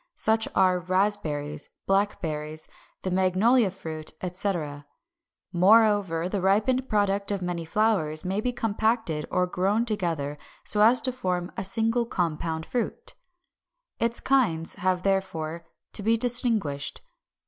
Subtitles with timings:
[0.15, 2.67] Such are raspberries, blackberries,
[3.03, 4.87] the Magnolia fruit, etc.
[5.53, 11.01] Moreover, the ripened product of many flowers may be compacted or grown together so as
[11.01, 13.13] to form a single compound fruit.
[13.99, 14.09] 347.
[14.09, 17.01] =Its kinds= have therefore to be distinguished.